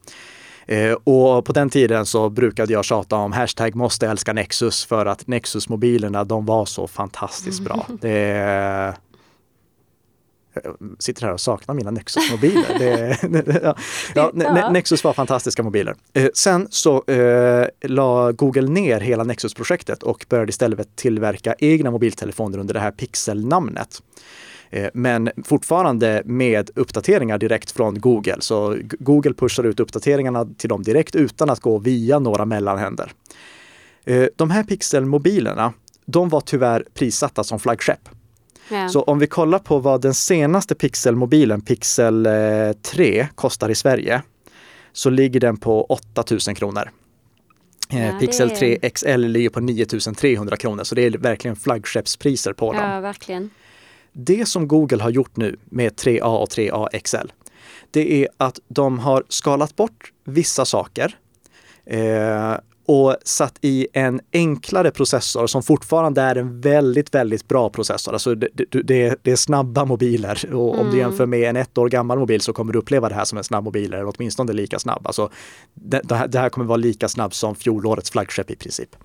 [0.66, 5.07] Eh, och på den tiden så brukade jag tjata om hashtag måste älska Nexus för
[5.07, 7.87] att Nexus-mobilerna de var så fantastiskt bra.
[8.00, 8.94] Det,
[10.64, 13.18] jag sitter här och saknar mina Nexus-mobiler.
[14.14, 15.94] ja, ja, Nexus var fantastiska mobiler.
[16.12, 22.59] Eh, sen så eh, la Google ner hela Nexus-projektet och började istället tillverka egna mobiltelefoner
[22.59, 24.02] under det här Pixel-namnet.
[24.70, 28.37] Eh, men fortfarande med uppdateringar direkt från Google.
[28.40, 33.12] Så Google pushar ut uppdateringarna till dem direkt utan att gå via några mellanhänder.
[34.05, 35.72] Eh, de här Pixel-mobilerna,
[36.07, 38.09] de var tyvärr prissatta som flaggskepp.
[38.70, 38.88] Yeah.
[38.88, 42.29] Så om vi kollar på vad den senaste Pixel-mobilen, Pixel
[42.83, 44.22] 3, eh, kostar i Sverige,
[44.92, 46.90] så ligger den på 8000 kronor.
[47.88, 48.57] Ja, Pixel är...
[48.57, 52.83] 3 XL ligger på 9300 kronor, så det är verkligen flaggskeppspriser på dem.
[52.83, 53.50] Ja, verkligen.
[54.18, 57.33] Det som Google har gjort nu med 3A och 3A XL,
[57.90, 61.16] det är att de har skalat bort vissa saker
[61.87, 62.55] eh,
[62.87, 68.12] och satt i en enklare processor som fortfarande är en väldigt, väldigt bra processor.
[68.12, 70.81] Alltså det, det, det är snabba mobiler och mm.
[70.81, 70.98] om du mm.
[70.98, 73.44] jämför med en ett år gammal mobil så kommer du uppleva det här som en
[73.44, 75.07] snabb mobil eller åtminstone lika snabb.
[75.07, 75.31] Alltså
[75.74, 78.96] det, det här kommer vara lika snabb som fjolårets flaggskepp i princip.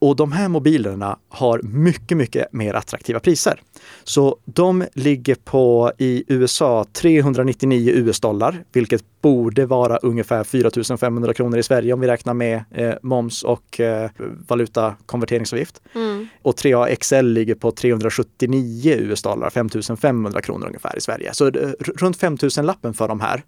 [0.00, 3.60] Och de här mobilerna har mycket, mycket mer attraktiva priser.
[4.04, 11.58] Så de ligger på i USA 399 US-dollar, vilket borde vara ungefär 4 500 kronor
[11.58, 14.10] i Sverige om vi räknar med eh, moms och eh,
[14.48, 15.82] valutakonverteringsavgift.
[15.94, 16.28] Mm.
[16.42, 21.34] Och 3A XL ligger på 379 US-dollar, 5 500 kronor ungefär i Sverige.
[21.34, 23.42] Så eh, runt 5 000 lappen för de här.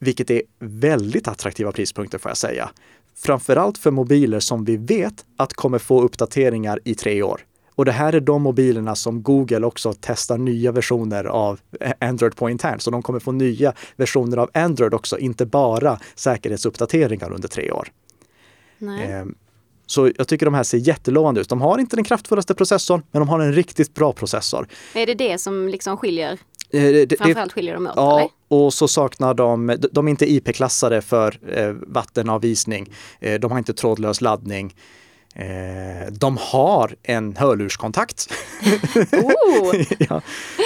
[0.00, 2.70] Vilket är väldigt attraktiva prispunkter får jag säga.
[3.16, 7.40] Framförallt för mobiler som vi vet att kommer få uppdateringar i tre år.
[7.74, 11.60] Och det här är de mobilerna som Google också testar nya versioner av
[12.00, 12.82] Android på internt.
[12.82, 17.88] Så de kommer få nya versioner av Android också, inte bara säkerhetsuppdateringar under tre år.
[18.80, 19.24] Eh,
[19.86, 21.48] så jag tycker de här ser jättelovande ut.
[21.48, 24.66] De har inte den kraftfullaste processorn, men de har en riktigt bra processor.
[24.94, 26.38] Är det det som liksom skiljer
[26.70, 27.92] det, Framförallt skiljer de åt?
[27.96, 28.30] Ja, eller?
[28.48, 32.92] och så saknar de, de är inte IP-klassade för eh, vattenavvisning.
[33.20, 34.74] Eh, de har inte trådlös laddning.
[35.34, 38.32] Eh, de har en hörlurskontakt.
[39.12, 39.74] Oh.
[39.98, 40.20] ja.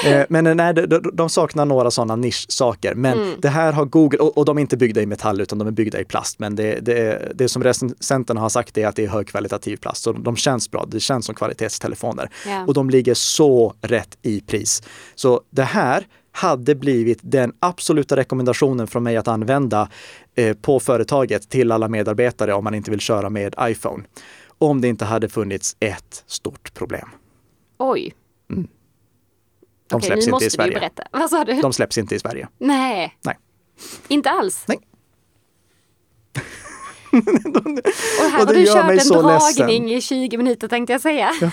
[0.06, 2.94] eh, men nej, de, de, saknar några sådana nischsaker.
[2.94, 3.34] Men mm.
[3.40, 5.72] det här har Google, och, och, de är inte byggda i metall utan de är
[5.72, 6.38] byggda i plast.
[6.38, 10.02] Men det, det, det som recensenterna har sagt är att det är högkvalitativ plast.
[10.02, 12.30] Så de känns bra, det känns som kvalitetstelefoner.
[12.46, 12.64] Yeah.
[12.64, 14.82] Och de ligger så rätt i pris.
[15.14, 19.88] Så det här hade blivit den absoluta rekommendationen från mig att använda
[20.34, 24.04] eh, på företaget till alla medarbetare om man inte vill köra med iPhone
[24.64, 27.08] om det inte hade funnits ett stort problem.
[27.78, 28.14] Oj.
[28.50, 28.68] Mm.
[29.88, 30.74] De Okej, släpps inte i Sverige.
[30.74, 31.02] Berätta.
[31.12, 31.60] Vad sa du?
[31.60, 32.48] De släpps inte i Sverige.
[32.58, 33.18] Nej.
[33.24, 33.38] Nej.
[34.08, 34.64] Inte alls?
[34.66, 34.78] Nej.
[37.14, 40.18] och här och har du kört en dragning ledsen.
[40.18, 41.30] i 20 minuter tänkte jag säga.
[41.40, 41.50] Ja.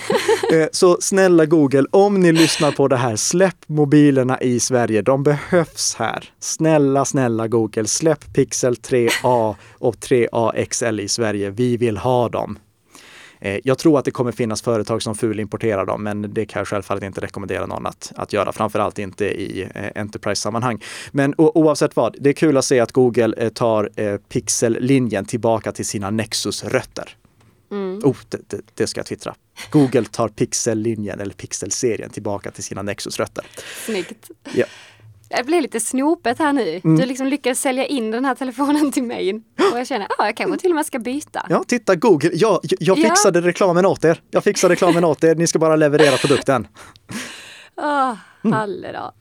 [0.56, 5.02] Eh, så snälla Google, om ni lyssnar på det här, släpp mobilerna i Sverige.
[5.02, 6.32] De behövs här.
[6.40, 11.50] Snälla, snälla Google, släpp Pixel 3A och 3A XL i Sverige.
[11.50, 12.58] Vi vill ha dem.
[13.42, 16.68] Eh, jag tror att det kommer finnas företag som fulimporterar dem, men det kan jag
[16.68, 20.82] självfallet inte rekommendera någon att, att göra, framförallt inte i eh, Enterprise-sammanhang.
[21.10, 25.86] Men oavsett vad, det är kul att se att Google eh, tar Pixel-linjen tillbaka till
[25.86, 27.16] sina Nexus-rötter.
[27.70, 28.00] Mm.
[28.04, 29.34] Oh, det, det, det, ska jag twittra.
[29.70, 33.44] Google tar Pixel-linjen eller Pixel-serien tillbaka till sina Nexus-rötter.
[33.86, 34.30] Snyggt.
[34.54, 34.64] Ja.
[35.36, 36.80] Det blir lite snopet här nu.
[36.84, 36.96] Mm.
[36.96, 39.34] Du liksom lyckas sälja in den här telefonen till mig.
[39.72, 41.46] Och jag känner, ja, jag kanske till och med ska byta.
[41.48, 42.30] Ja, titta Google.
[42.32, 43.46] Jag, jag fixade ja.
[43.46, 44.20] reklamen åt er.
[44.30, 45.34] Jag fixade reklamen åt er.
[45.34, 46.66] Ni ska bara leverera produkten.
[47.76, 49.12] Åh, oh, halledag.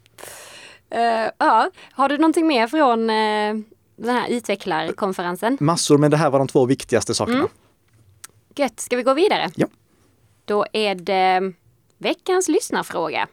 [0.96, 3.64] Uh, ja, har du någonting mer från uh,
[3.96, 5.58] den här utvecklarkonferensen?
[5.60, 7.38] Massor, men det här var de två viktigaste sakerna.
[7.38, 7.50] Mm.
[8.56, 9.50] Gött, ska vi gå vidare?
[9.56, 9.68] Ja.
[10.46, 11.54] Då är det
[11.98, 13.28] veckans lyssnarfråga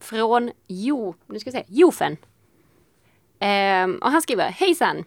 [0.00, 2.16] från Jo, nu ska jag se, Jofen.
[3.38, 5.04] Ehm, och han skriver, hejsan!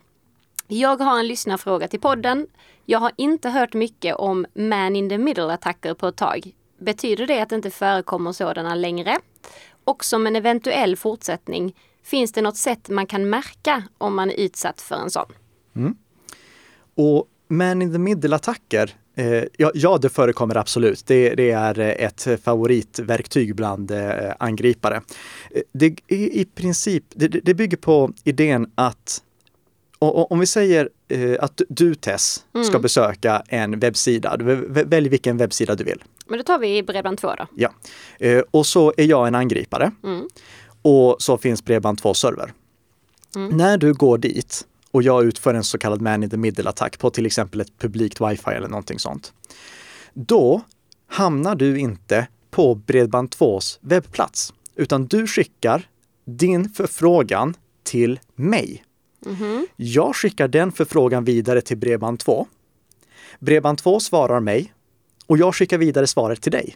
[0.67, 2.47] Jag har en lyssnarfråga till podden.
[2.85, 6.51] Jag har inte hört mycket om man in the middle-attacker på ett tag.
[6.77, 9.17] Betyder det att det inte förekommer sådana längre?
[9.83, 14.39] Och som en eventuell fortsättning, finns det något sätt man kan märka om man är
[14.39, 15.31] utsatt för en sån?
[15.75, 15.95] Mm.
[16.95, 18.91] Och man in the middle-attacker
[19.57, 21.05] ja, ja, det förekommer absolut.
[21.05, 25.01] Det, det, är eh, ett favoritverktyg bland eh, angripare.
[25.71, 29.21] Det, i, i princip, det, det bygger på idén att
[29.99, 32.81] och, om vi säger eh, att du Tess ska Mm.
[32.81, 34.37] besöka en webbsida.
[34.67, 36.03] Välj vilken webbsida du vill.
[36.27, 37.47] Men då tar vi Bredband2 då.
[37.55, 37.73] Ja.
[38.19, 39.91] Eh, och så är jag en angripare.
[40.03, 40.27] Mm.
[40.81, 42.53] Och så finns Bredband2-server.
[43.35, 43.57] Mm.
[43.57, 47.09] När du går dit och jag utför en så kallad man in the middle-attack på
[47.09, 49.33] till exempel ett publikt wifi eller någonting sånt.
[50.13, 50.61] Då
[51.07, 55.87] hamnar du inte på Bredband2s webbplats, utan du skickar
[56.25, 57.53] din förfrågan
[57.83, 58.83] till mig.
[59.25, 59.67] Mhm.
[59.75, 62.45] Jag skickar den förfrågan vidare till Bredband2.
[63.39, 64.73] Bredband2 svarar mig
[65.27, 66.75] och jag skickar vidare svaret till dig.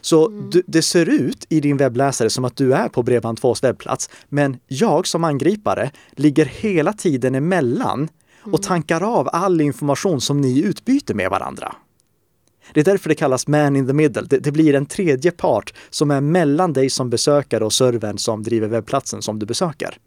[0.00, 4.10] Så du, det ser ut i din webbläsare som att du är på Bredband2s webbplats,
[4.28, 8.08] men jag som angripare ligger hela tiden emellan
[8.42, 11.74] och tankar av all information som ni utbyter med varandra.
[12.72, 14.22] Det är därför det kallas man in the middle.
[14.22, 18.42] Det, det blir en tredje part som är mellan dig som besökare och servern som
[18.42, 19.98] driver webbplatsen som du besöker.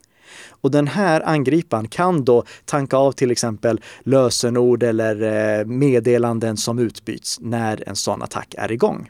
[0.49, 5.21] Och den här angriparen kan då tanka av till exempel lösenord eller
[5.60, 9.10] eh, meddelanden som utbyts när en sån attack är igång.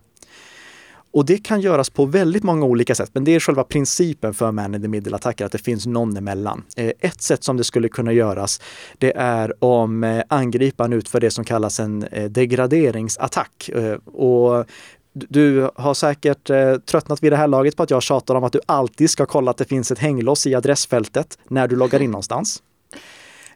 [1.16, 4.52] Och det kan göras på väldigt många olika sätt, men det är själva principen för
[4.52, 6.64] man in the middle-attacker, att det finns någon emellan.
[6.78, 8.62] Eh, ett sätt som det skulle kunna göras,
[8.98, 13.70] det är om eh, angriparen utför det som kallas en eh, degraderingsattack.
[14.06, 14.66] Och
[15.14, 18.44] du- du har säkert eh, tröttnat vid det här laget på att jag tjatar om
[18.44, 22.02] att du alltid ska kolla att det finns ett hänglås i adressfältet när du loggar
[22.02, 22.64] in någonstans.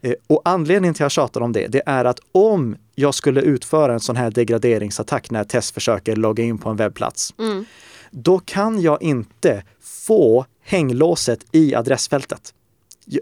[0.01, 3.41] Eh, Och anledningen till att jag tjatar om det, det är att om jag skulle
[3.41, 7.65] utföra en sån här degraderingsattack när Tess försöker logga in på en webbplats, Mm.
[8.12, 12.53] då kan jag inte få hänglåset i adressfältet.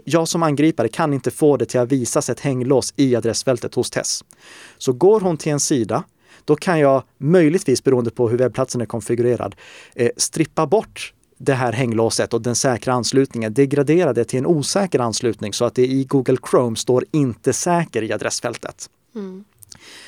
[0.04, 3.90] Jag som angripare kan inte få det till att visas ett hänglås i adressfältet hos
[3.90, 4.24] Tess.
[4.78, 6.04] Så går hon till en sida,
[6.44, 9.56] då kan jag möjligtvis, beroende på hur webbplatsen är konfigurerad,
[9.94, 14.98] eh, strippa bort det här hänglåset och den säkra anslutningen, degradera det till en osäker
[14.98, 18.90] anslutning så att det i Google Chrome står inte säker i adressfältet.
[19.14, 19.44] Mm.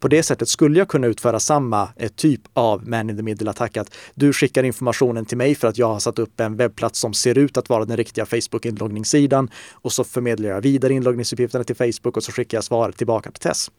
[0.00, 3.76] På det sättet skulle jag kunna utföra samma eh, typ av man in the middle-attack.
[3.76, 7.14] Att du skickar informationen till mig för att jag har satt upp en webbplats som
[7.14, 12.16] ser ut att vara den riktiga Facebook-inloggningssidan och så förmedlar jag vidare inloggningsuppgifterna till Facebook
[12.16, 13.70] och så skickar jag svaret tillbaka till Tess.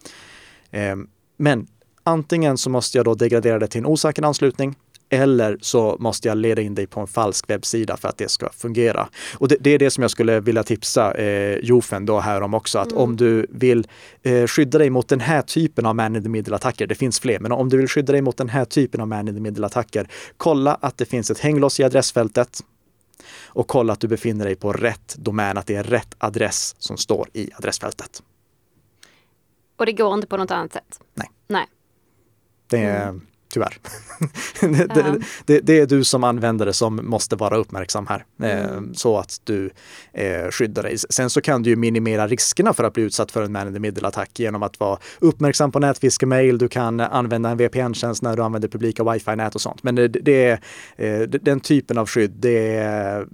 [0.72, 0.96] Eh,
[1.38, 1.68] Men
[2.04, 4.76] antingen så måste jag då degradera det till en osäker anslutning
[5.14, 8.50] eller så måste jag leda in dig på en falsk webbsida för att det ska
[8.50, 9.10] fungera.
[9.38, 12.54] Och det, det är det som jag skulle vilja tipsa eh, Jofen då här om
[12.54, 13.88] också, att om du vill
[14.24, 17.40] eh, skydda dig mot den här typen av man in the middle-attacker, det finns fler,
[17.40, 20.08] men om du vill skydda dig mot den här typen av man in the middle-attacker,
[20.38, 22.60] kolla att det finns ett hänglås i adressfältet
[23.44, 26.98] och kolla att du befinner dig på rätt domän, att det är rätt adress som
[26.98, 28.24] står i adressfältet.
[29.78, 31.00] Och det går inte på något annat sätt?
[31.14, 31.30] Nej.
[31.48, 31.66] Nej.
[32.68, 33.20] Det är
[33.52, 33.78] tyvärr.
[34.62, 39.18] det, det, det, det är du som användare som måste vara uppmärksam här eh, så
[39.18, 39.70] att du
[40.14, 40.98] eh, skyddar dig.
[40.98, 43.74] Sen så kan du ju minimera riskerna för att bli utsatt för en man in
[43.74, 46.58] the middle-attack genom att vara uppmärksam på nätfiskemail.
[46.58, 49.84] Du kan använda en VPN-tjänst när du använder publika wifi-nät och sånt.
[49.84, 50.60] Men det, det
[50.96, 53.26] eh, den typen av skydd, det,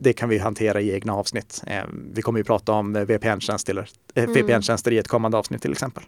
[0.00, 1.62] det kan vi hantera i egna avsnitt.
[2.12, 6.02] Vi kommer ju prata om VPN-tjänster eh, VPN-tjänster i ett kommande avsnitt till exempel.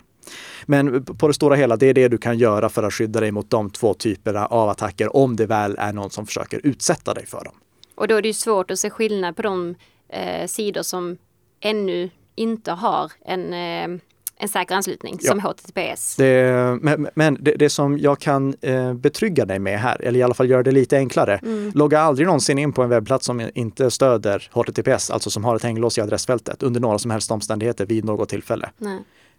[0.67, 3.31] Men på det stora hela, det är det du kan göra för att skydda dig
[3.33, 7.27] mot de två typerna av attacker om det väl är någon som försöker utsätta dig
[7.27, 7.55] för dem.
[7.95, 9.75] Och då är det ju svårt att se skillnad på de
[10.09, 11.17] eh, sidor som
[11.61, 14.01] ännu inte har en, eh,
[14.37, 15.29] en säker anslutning Ja.
[15.31, 16.17] som HTTPS.
[16.17, 20.23] Det, men men det, det som jag kan eh, betrygga dig med här, eller i
[20.23, 21.41] alla fall göra det lite enklare,
[21.75, 25.63] logga aldrig någonsin in på en webbplats som inte stöder HTTPS, alltså som har ett
[25.63, 28.70] hänglås i adressfältet under några som helst omständigheter vid något tillfälle.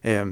[0.01, 0.25] Eh,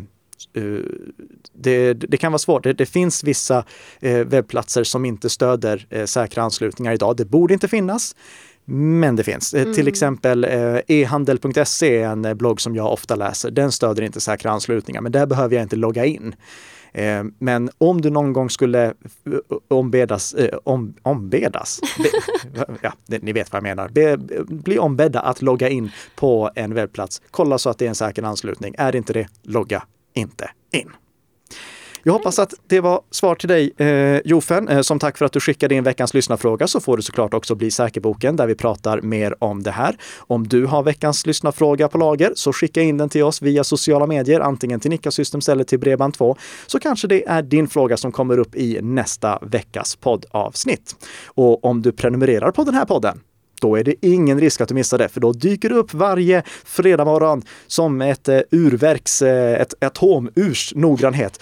[1.54, 2.64] det, det kan vara svårt.
[2.64, 3.66] Det, det finns vissa
[4.00, 7.18] eh, webbplatser som inte stöder eh, säkra anslutningar idag.
[7.18, 8.16] Det borde inte finnas.
[8.66, 9.54] Men det finns.
[9.54, 9.74] Mm.
[9.74, 13.52] Till exempel eh, e-handel.se är en blogg som jag ofta läser.
[13.52, 16.36] Den stöder inte säkra anslutningar, men där behöver jag inte logga in.
[16.94, 18.94] Eh, men om du någon gång skulle eh,
[19.68, 22.10] ombedas, eh, om, ombedas, be,
[22.82, 24.18] ja, ni vet vad jag menar, be,
[24.48, 28.24] bli ombedda att logga in på en webbplats, kolla så att det är en säker
[28.24, 28.76] anslutning.
[28.78, 29.84] Är det inte det, logga
[30.14, 30.92] inte in.
[32.06, 34.68] Jag hoppas att det var svar till dig eh, Jofen.
[34.68, 37.56] Eh, som tack för att du skickade in veckans lyssnarfråga så får du såklart också
[37.56, 39.98] bli säkerboken där vi pratar mer om det här.
[40.18, 44.08] Om du har veckans lyssnarfråga på lager så skicka in den till oss via sociala
[44.08, 46.38] medier, antingen till Nika Systems eller till Bredband2.
[46.68, 50.96] Så kanske det är din fråga som kommer upp i nästa veckas poddavsnitt.
[51.26, 53.20] Och om du prenumererar på den här podden
[53.64, 56.44] då är det ingen risk att du missar det, för då dyker det upp varje
[56.66, 61.42] fredag morgon som ett eh, urverks, eh, ett atomurs noggrannhet.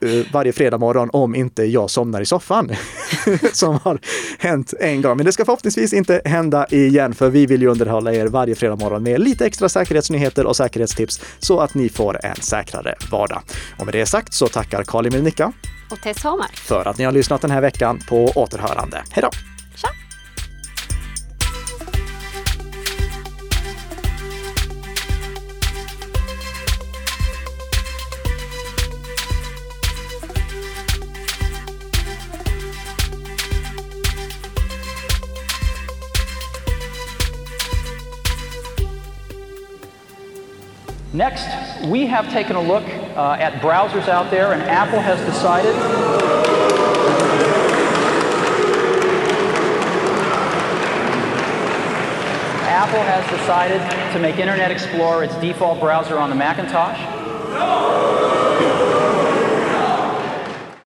[0.00, 2.70] Eh, varje fredag morgon om inte jag somnar i soffan.
[3.52, 3.98] som har
[4.38, 5.16] hänt en gång.
[5.16, 8.76] Men det ska förhoppningsvis inte hända igen, för vi vill ju underhålla er varje fredag
[8.76, 13.42] morgon med lite extra säkerhetsnyheter och säkerhetstips så att ni får en säkrare vardag.
[13.78, 15.52] Och med det sagt så tackar Karl Emil Nicka
[15.90, 19.02] och Tess Hamar för att ni har lyssnat den här veckan på återhörande.
[19.10, 19.57] Hej då!
[41.18, 41.48] Next,
[41.84, 45.74] we have taken a look uh, at browsers out there, and Apple has decided.
[52.70, 53.80] Apple has decided
[54.12, 57.00] to make Internet Explorer its default browser on the Macintosh.